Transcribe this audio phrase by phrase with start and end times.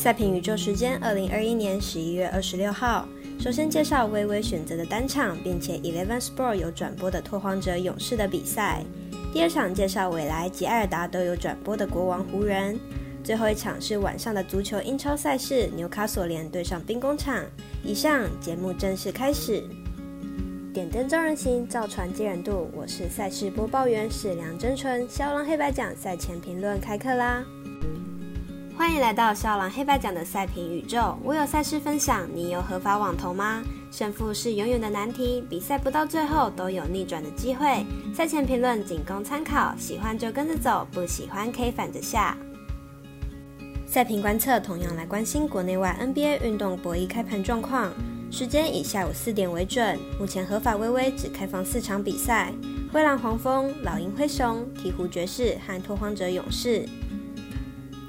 [0.00, 3.06] 赛评宇宙时间，二零二一年十一月二十六号。
[3.38, 8.82] 首先介绍微微选择的单场，并且 Eleven Sport 有转播的拓荒者勇士的比赛。
[9.30, 12.80] 第二场介绍未来及艾尔达都有转播的国王湖人。
[13.22, 17.44] 最后一场是晚上的足球英超赛事，纽卡索联对上兵工厂。
[17.84, 19.62] 以上节目正式开始。
[20.72, 22.70] 点灯照人行，造船接人度。
[22.74, 25.06] 我是赛事播报员史梁真纯。
[25.10, 27.44] 肖狼黑白奖赛前评论开课啦！
[28.80, 31.14] 欢迎来到少狼黑白奖的赛评宇宙。
[31.22, 33.62] 我有赛事分享，你有合法网投吗？
[33.92, 37.84] 胜负是永远的难题，比赛不到最后都有逆转的机会。
[38.14, 42.34] 赛前评论仅供参考，喜欢就跟着走，不喜欢可以反着下。
[43.86, 47.92] 赛评观测同样来关心国内外 NBA 运动博弈开盘状况，
[48.30, 49.98] 时间以下午四点为准。
[50.18, 52.50] 目前合法微微只开放四场比赛：
[52.90, 56.88] 灰狼黄蜂、老鹰灰熊、鹈鹕爵士和拓荒者勇士。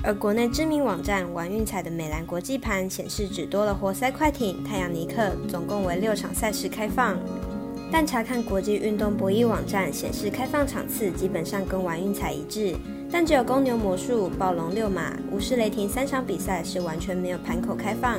[0.04, 7.20] 而国内知名网站玩运彩的美兰国际盘显示，只多了活塞快艇、太阳尼克，总共为六场赛事开放。
[7.92, 12.74] 但查看国际运动博弈网站显示，开放场次基本上跟玩运彩一致，
[13.12, 18.18] 但只有公牛魔术、暴龙六马、无视雷霆三场比赛是完全没有盘口开放。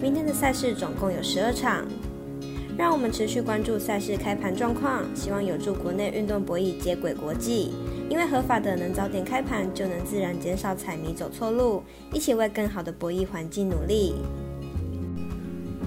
[0.00, 1.84] 明天的赛事总共有十二场，
[2.76, 7.72] 让我们持续关注赛事开盘状况，希望有助国内运动博弈接轨国际。
[8.10, 14.14] 因为合法的能早点开盘，就能自然减少彩迷走错路，一起为更好的博弈环境努力。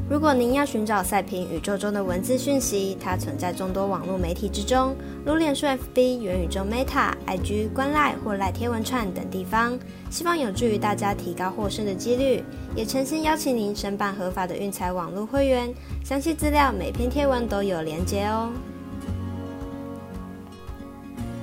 [0.09, 9.77] 如果您要寻找赛评宇宙中的文字讯息，它存在众多网络媒体之中，如脸书、FB、元宇宙 Meta、IG、观赖或赖贴文串等地方，
[10.09, 12.41] 希望有助于大家提高获胜的几率。
[12.73, 15.73] 也诚心邀请您申办合法的运彩网络会员，
[16.05, 18.49] 详细资料每篇贴文都有连结哦。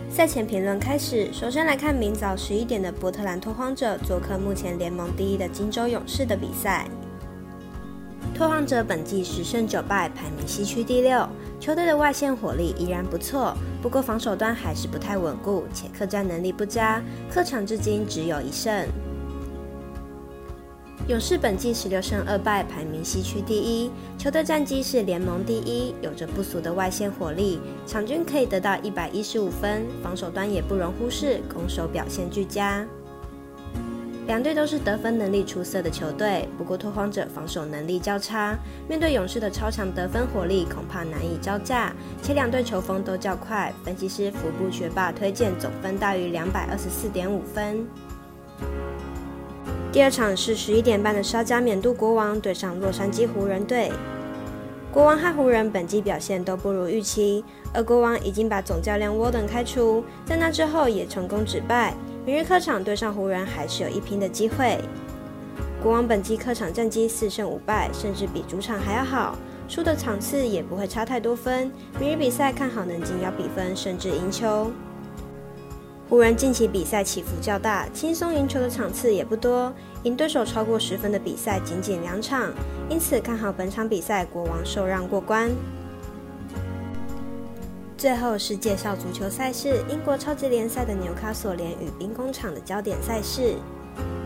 [0.09, 6.89] 赛前评论开始，首先来看明早十一点的波特兰拓荒者做客目前联盟第一的金州勇士的比赛。
[8.35, 11.25] 拓荒者本季十胜九败，排名西区第六，
[11.61, 17.01] 球队的外线火力依然不错，不过防守端还是不太稳固，且客战能力不佳，
[17.31, 18.89] 客场至今只有一胜。
[21.07, 32.85] 勇士本季十六胜二败，排名西区第一，球队战绩是联盟第一，有着不俗的外线火力，场均可以得到一百一十五分，防守端也不容忽视，攻守表现俱佳。
[34.27, 38.59] 两队都是得分能力出色的球队，不过拓荒者防守能力较差，
[38.89, 41.93] 面对勇士的超强得分火力，恐怕难以招架，
[42.23, 43.71] 且两队球风都较快。
[43.85, 47.87] 分析师福布学霸推荐总分大于两百二十四点五分。
[49.93, 53.93] 第二场是十一点半的沙加缅度国王对上洛杉矶湖人队。
[54.91, 61.93] 国王和湖人本季表现都不如预期，而国王已经把总教练沃登开除，在那之后也成功止败。
[62.27, 64.79] 明日客场对上湖人还是有一拼的机会。
[65.83, 69.37] 国王本季客场战绩四胜五败，甚至比主场还要好，
[69.69, 71.71] 输的场次也不会差太多分。
[72.01, 74.71] 明日比赛看好能紧咬比分，甚至赢球。
[76.09, 79.71] 湖人近期比赛起伏较大，轻松赢球的场次也不多，
[80.05, 82.51] 赢对手超过十分的比赛仅仅两场，
[82.89, 85.51] 因此看好本场比赛国王受让过关。
[88.05, 93.55] 最后是介绍足球赛事，英国超级联赛的纽卡索联与兵工厂的焦点赛事。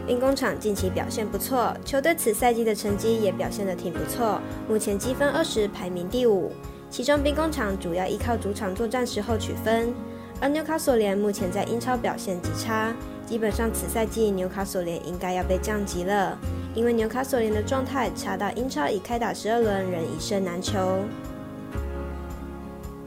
[0.05, 6.50] 兵工厂近期表现不错，球队此赛季的成绩也表现得挺不错，目前积分二十，排名第五。
[6.91, 9.94] 其中兵工厂主要依靠主场作战时候取分。
[10.41, 12.93] 而纽卡索联目前在英超表现极差，
[13.28, 16.37] 基本上此赛季纽卡索联应该要被降级了，
[16.75, 20.99] 因为纽卡索联的状态差到英超已开打十二轮仍一胜难求。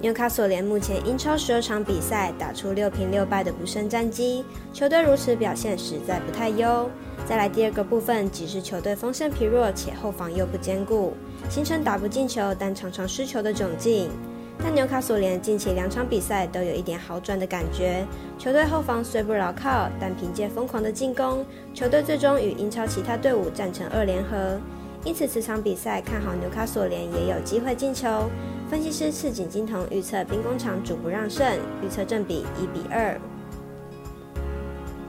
[0.01, 6.89] 纽卡索联目前英超十二场比赛打出六平六败的不胜战绩，球队如此表现实在不太优。
[7.23, 11.13] 再来第二个部分，即是球队锋线疲弱且后防又不坚固，
[11.51, 14.09] 形成打不进球但常常失球的窘境。
[14.57, 18.03] 但纽卡索联近期两场比赛都有一点好转的感觉，
[18.40, 21.45] 球队后防虽不牢靠，但凭借疯狂的进攻，
[21.75, 24.59] 球队最终与英超其他队伍战成二联合。
[25.03, 28.29] 因此，此场比赛看好纽卡索联也有机会进球。
[28.69, 33.19] 分析师赤井金童预测兵工厂主不让胜，预测正比一比二。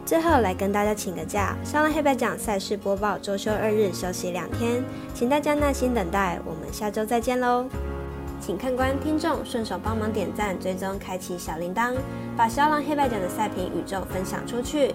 [0.05, 4.83] 最后来跟大家请个假，上了黑白奖赛事播报，周休二日休息两天，
[5.15, 7.67] 请大家耐心等待，我们下周再见喽。
[8.41, 11.95] 请看官、听众顺手帮忙点赞、追踪、开启小铃铛，
[12.37, 14.95] 把肖狼黑白奖的赛评宇宙分享出去。